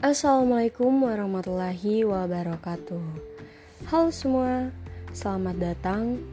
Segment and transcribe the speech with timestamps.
[0.00, 3.04] Assalamualaikum warahmatullahi wabarakatuh.
[3.92, 4.72] Halo semua,
[5.12, 6.24] selamat datang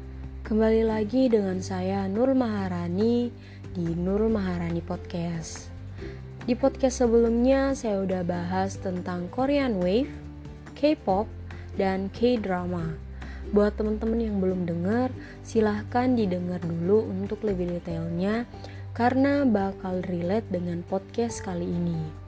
[0.48, 3.28] kembali lagi dengan saya Nur Maharani
[3.76, 5.68] di Nur Maharani Podcast.
[6.48, 10.16] Di podcast sebelumnya saya udah bahas tentang Korean Wave,
[10.72, 11.28] K-pop,
[11.76, 12.96] dan K-drama.
[13.52, 15.12] Buat teman-teman yang belum dengar,
[15.44, 18.48] silahkan didengar dulu untuk lebih detailnya
[18.96, 22.27] karena bakal relate dengan podcast kali ini.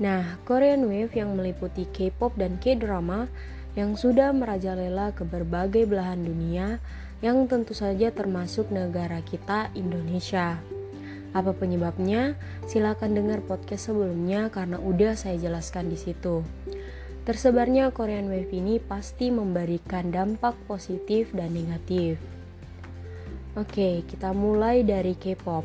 [0.00, 3.28] Nah, Korean Wave yang meliputi K-pop dan K-drama
[3.76, 6.80] yang sudah merajalela ke berbagai belahan dunia
[7.20, 10.56] yang tentu saja termasuk negara kita Indonesia.
[11.36, 12.34] Apa penyebabnya?
[12.66, 16.42] Silakan dengar podcast sebelumnya karena udah saya jelaskan di situ.
[17.28, 22.16] Tersebarnya Korean Wave ini pasti memberikan dampak positif dan negatif.
[23.54, 25.62] Oke, kita mulai dari K-pop.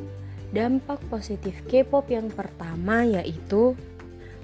[0.52, 3.74] Dampak positif K-pop yang pertama yaitu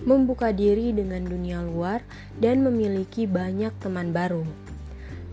[0.04, 2.02] membuka diri dengan dunia luar,
[2.38, 4.44] dan memiliki banyak teman baru.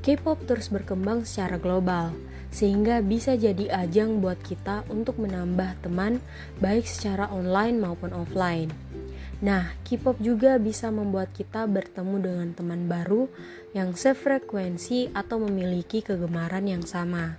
[0.04, 2.14] K-pop terus berkembang secara global,
[2.48, 6.22] sehingga bisa jadi ajang buat kita untuk menambah teman,
[6.62, 8.72] baik secara online maupun offline.
[9.38, 13.30] Nah, K-pop juga bisa membuat kita bertemu dengan teman baru
[13.70, 17.38] yang sefrekuensi atau memiliki kegemaran yang sama.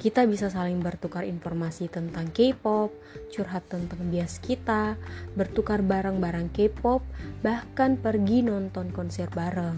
[0.00, 2.88] Kita bisa saling bertukar informasi tentang K-pop,
[3.28, 4.96] curhat tentang bias kita,
[5.36, 7.04] bertukar barang-barang K-pop,
[7.44, 9.76] bahkan pergi nonton konser bareng.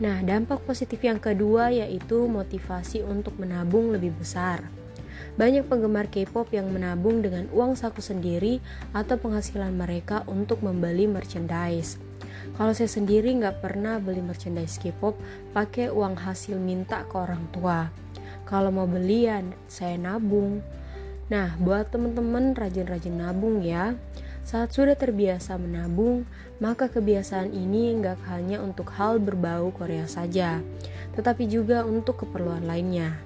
[0.00, 4.64] Nah, dampak positif yang kedua yaitu motivasi untuk menabung lebih besar.
[5.36, 8.64] Banyak penggemar K-pop yang menabung dengan uang saku sendiri
[8.96, 12.00] atau penghasilan mereka untuk membeli merchandise.
[12.56, 15.20] Kalau saya sendiri nggak pernah beli merchandise K-pop
[15.52, 18.07] pakai uang hasil minta ke orang tua
[18.48, 20.64] kalau mau belian saya nabung
[21.28, 23.92] nah buat teman-teman rajin-rajin nabung ya
[24.48, 26.24] saat sudah terbiasa menabung,
[26.56, 30.64] maka kebiasaan ini nggak hanya untuk hal berbau Korea saja,
[31.12, 33.20] tetapi juga untuk keperluan lainnya.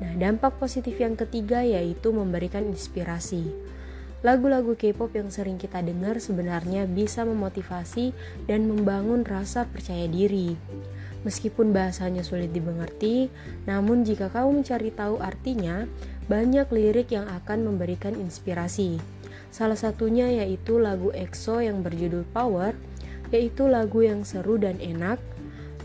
[0.00, 3.52] Nah, dampak positif yang ketiga yaitu memberikan inspirasi.
[4.24, 8.16] Lagu-lagu K-pop yang sering kita dengar sebenarnya bisa memotivasi
[8.48, 10.56] dan membangun rasa percaya diri.
[11.20, 13.28] Meskipun bahasanya sulit dimengerti,
[13.68, 15.84] namun jika kamu mencari tahu artinya,
[16.32, 18.96] banyak lirik yang akan memberikan inspirasi.
[19.52, 22.72] Salah satunya yaitu lagu EXO yang berjudul Power,
[23.34, 25.20] yaitu lagu yang seru dan enak.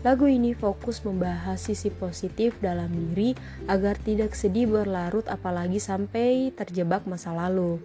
[0.06, 3.34] Lagu ini fokus membahas sisi positif dalam diri
[3.66, 7.82] agar tidak sedih berlarut apalagi sampai terjebak masa lalu.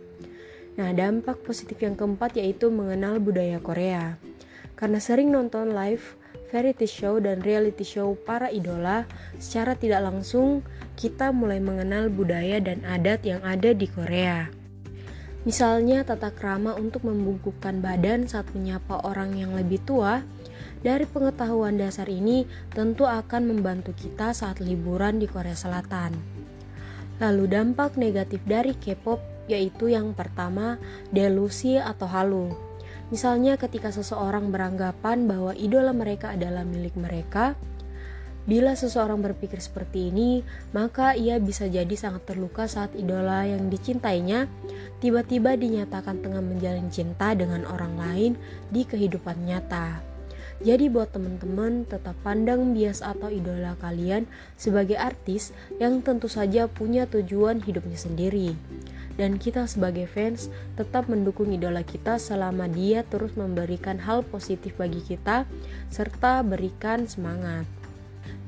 [0.78, 4.22] Nah, dampak positif yang keempat yaitu mengenal budaya Korea.
[4.78, 6.21] Karena sering nonton live
[6.52, 9.08] variety show dan reality show para idola,
[9.40, 10.62] secara tidak langsung
[11.00, 14.52] kita mulai mengenal budaya dan adat yang ada di Korea.
[15.42, 20.22] Misalnya tata krama untuk membungkukkan badan saat menyapa orang yang lebih tua,
[20.86, 26.14] dari pengetahuan dasar ini tentu akan membantu kita saat liburan di Korea Selatan.
[27.18, 30.78] Lalu dampak negatif dari K-pop yaitu yang pertama
[31.10, 32.71] delusi atau halu.
[33.12, 37.60] Misalnya ketika seseorang beranggapan bahwa idola mereka adalah milik mereka,
[38.48, 40.42] bila seseorang berpikir seperti ini,
[40.74, 44.50] maka ia bisa jadi sangat terluka saat idola yang dicintainya
[45.04, 48.32] tiba-tiba dinyatakan tengah menjalin cinta dengan orang lain
[48.74, 50.02] di kehidupan nyata.
[50.62, 55.52] Jadi buat teman-teman tetap pandang bias atau idola kalian sebagai artis
[55.82, 58.54] yang tentu saja punya tujuan hidupnya sendiri
[59.22, 64.98] dan kita sebagai fans tetap mendukung idola kita selama dia terus memberikan hal positif bagi
[65.06, 65.46] kita
[65.94, 67.70] serta berikan semangat.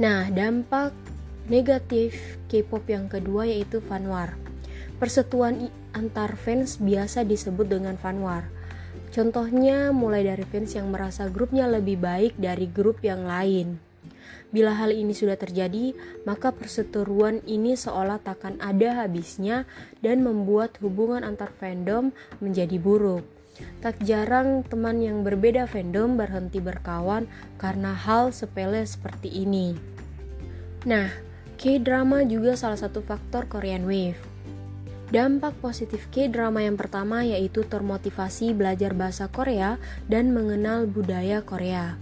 [0.02, 0.90] Nah, dampak
[1.46, 4.34] negatif K-pop yang kedua yaitu fanwar.
[4.98, 8.50] Persetuan antar fans biasa disebut dengan fanwar.
[9.14, 13.93] Contohnya mulai dari fans yang merasa grupnya lebih baik dari grup yang lain.
[14.54, 15.98] Bila hal ini sudah terjadi,
[16.30, 19.66] maka perseteruan ini seolah takkan ada habisnya
[20.06, 23.26] dan membuat hubungan antar fandom menjadi buruk.
[23.82, 27.26] Tak jarang teman yang berbeda fandom berhenti berkawan
[27.58, 29.74] karena hal sepele seperti ini.
[30.86, 31.10] Nah,
[31.58, 34.20] K-drama juga salah satu faktor Korean Wave.
[35.14, 39.78] Dampak positif K-drama yang pertama yaitu termotivasi belajar bahasa Korea
[40.10, 41.94] dan mengenal budaya Korea.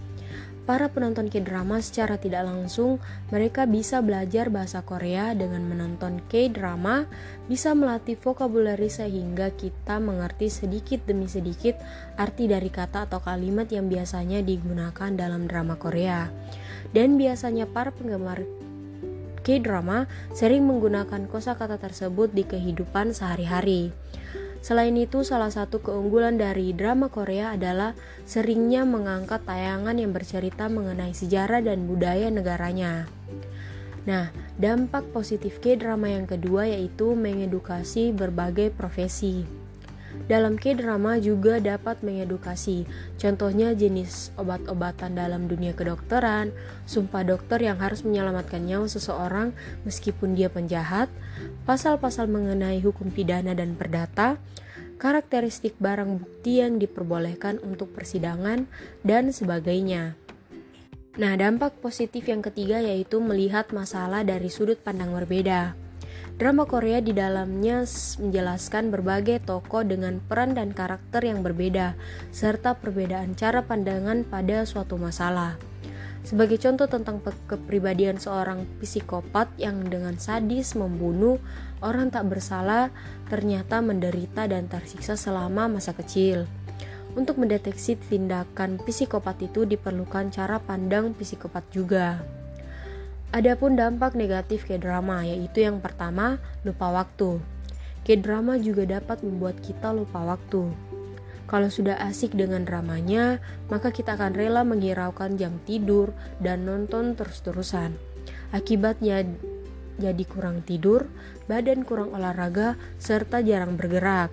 [0.62, 3.02] Para penonton K-drama secara tidak langsung
[3.34, 7.10] mereka bisa belajar bahasa Korea dengan menonton K-drama,
[7.50, 11.74] bisa melatih vocabulary sehingga kita mengerti sedikit demi sedikit
[12.14, 16.30] arti dari kata atau kalimat yang biasanya digunakan dalam drama Korea.
[16.94, 18.46] Dan biasanya para penggemar
[19.42, 23.90] K-drama sering menggunakan kosakata tersebut di kehidupan sehari-hari.
[24.62, 31.10] Selain itu, salah satu keunggulan dari drama Korea adalah seringnya mengangkat tayangan yang bercerita mengenai
[31.10, 33.10] sejarah dan budaya negaranya.
[34.06, 39.61] Nah, dampak positif K-drama yang kedua yaitu mengedukasi berbagai profesi.
[40.30, 42.86] Dalam K-drama juga dapat mengedukasi,
[43.18, 46.54] contohnya jenis obat-obatan dalam dunia kedokteran,
[46.86, 49.50] sumpah dokter yang harus menyelamatkan nyawa seseorang
[49.82, 51.10] meskipun dia penjahat,
[51.66, 54.38] pasal-pasal mengenai hukum pidana dan perdata,
[55.02, 58.70] karakteristik barang bukti yang diperbolehkan untuk persidangan,
[59.02, 60.14] dan sebagainya.
[61.12, 65.81] Nah, dampak positif yang ketiga yaitu melihat masalah dari sudut pandang berbeda.
[66.42, 67.86] Drama Korea di dalamnya
[68.18, 71.94] menjelaskan berbagai tokoh dengan peran dan karakter yang berbeda,
[72.34, 75.54] serta perbedaan cara pandangan pada suatu masalah.
[76.26, 81.38] Sebagai contoh tentang kepribadian seorang psikopat yang dengan sadis membunuh
[81.78, 82.90] orang tak bersalah
[83.30, 86.50] ternyata menderita dan tersiksa selama masa kecil.
[87.14, 92.41] Untuk mendeteksi tindakan psikopat itu diperlukan cara pandang psikopat juga.
[93.32, 96.36] Adapun dampak negatif ke drama yaitu yang pertama,
[96.68, 97.40] lupa waktu.
[98.04, 100.68] Ke drama juga dapat membuat kita lupa waktu.
[101.48, 103.40] Kalau sudah asik dengan dramanya,
[103.72, 106.12] maka kita akan rela menghiraukan jam tidur
[106.44, 107.96] dan nonton terus-terusan.
[108.52, 109.24] Akibatnya
[109.96, 111.08] jadi kurang tidur,
[111.48, 114.28] badan kurang olahraga, serta jarang bergerak.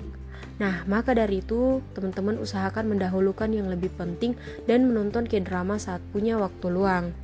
[0.60, 4.36] Nah, maka dari itu, teman-teman usahakan mendahulukan yang lebih penting
[4.68, 7.16] dan menonton K-drama saat punya waktu luang.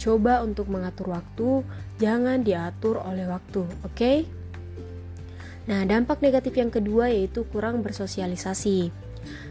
[0.00, 1.60] Coba untuk mengatur waktu,
[2.00, 3.92] jangan diatur oleh waktu, oke?
[3.92, 4.24] Okay?
[5.68, 8.90] Nah, dampak negatif yang kedua yaitu kurang bersosialisasi.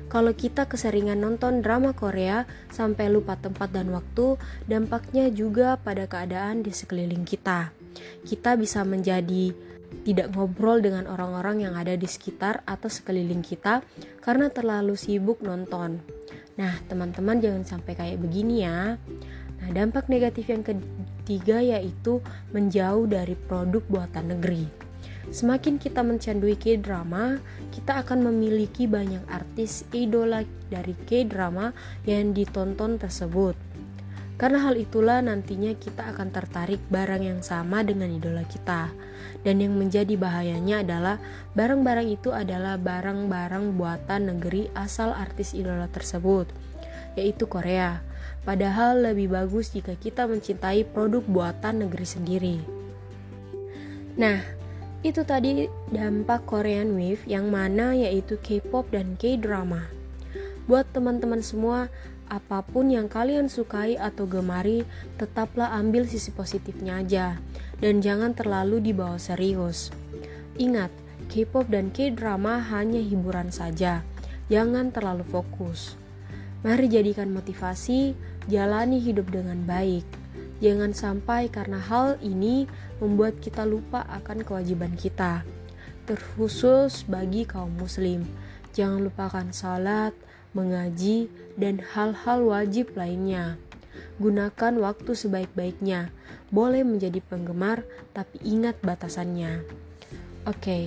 [0.10, 6.66] Kalau kita keseringan nonton drama Korea sampai lupa tempat dan waktu, dampaknya juga pada keadaan
[6.66, 7.70] di sekeliling kita.
[8.26, 9.54] Kita bisa menjadi
[10.02, 13.86] tidak ngobrol dengan orang-orang yang ada di sekitar atau sekeliling kita
[14.26, 16.02] karena terlalu sibuk nonton.
[16.58, 18.98] Nah, teman-teman jangan sampai kayak begini ya.
[19.60, 22.24] Nah, dampak negatif yang ketiga yaitu
[22.56, 24.66] menjauh dari produk buatan negeri.
[25.30, 27.38] Semakin kita mencandui K-drama,
[27.70, 30.42] kita akan memiliki banyak artis idola
[30.74, 31.70] dari K-drama
[32.10, 33.54] yang ditonton tersebut.
[34.40, 38.88] Karena hal itulah nantinya kita akan tertarik barang yang sama dengan idola kita.
[39.44, 41.20] Dan yang menjadi bahayanya adalah
[41.54, 46.48] barang-barang itu adalah barang-barang buatan negeri asal artis idola tersebut,
[47.20, 48.00] yaitu Korea.
[48.48, 52.58] Padahal lebih bagus jika kita mencintai produk buatan negeri sendiri.
[54.20, 54.42] Nah,
[55.00, 59.88] itu tadi dampak Korean Wave yang mana yaitu K-pop dan K-drama.
[60.68, 61.88] Buat teman-teman semua,
[62.30, 64.86] apa pun yang kalian sukai atau gemari,
[65.18, 67.42] tetaplah ambil sisi positifnya aja
[67.82, 69.90] dan jangan terlalu dibawa serius.
[70.60, 70.92] Ingat,
[71.32, 74.04] K-pop dan K-drama hanya hiburan saja.
[74.52, 75.96] Jangan terlalu fokus.
[76.60, 78.20] Mari jadikan motivasi
[78.52, 80.04] jalani hidup dengan baik.
[80.60, 82.68] Jangan sampai karena hal ini
[83.00, 85.48] membuat kita lupa akan kewajiban kita,
[86.04, 88.28] terkhusus bagi kaum Muslim.
[88.76, 90.12] Jangan lupakan salat,
[90.52, 93.56] mengaji, dan hal-hal wajib lainnya.
[94.20, 96.12] Gunakan waktu sebaik-baiknya.
[96.52, 99.64] Boleh menjadi penggemar, tapi ingat batasannya.
[100.44, 100.84] Oke, okay.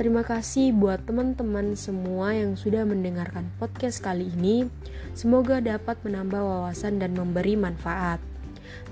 [0.00, 4.64] Terima kasih buat teman-teman semua yang sudah mendengarkan podcast kali ini.
[5.12, 8.16] Semoga dapat menambah wawasan dan memberi manfaat.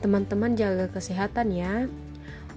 [0.04, 1.88] Teman-teman jaga kesehatan ya.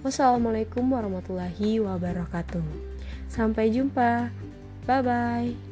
[0.04, 2.92] Wassalamualaikum warahmatullahi wabarakatuh.
[3.32, 4.28] Sampai jumpa.
[4.84, 5.71] Bye bye.